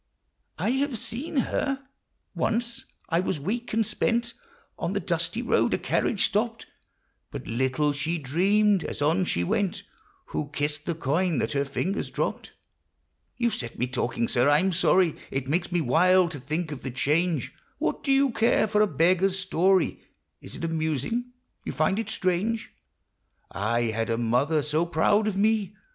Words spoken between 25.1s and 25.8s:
of me